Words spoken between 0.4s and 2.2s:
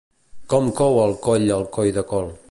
Com cou al coll el coi de